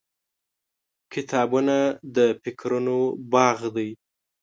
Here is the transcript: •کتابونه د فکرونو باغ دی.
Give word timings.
•کتابونه 1.13 1.77
د 2.15 2.17
فکرونو 2.41 2.97
باغ 3.31 3.57
دی. 3.75 3.89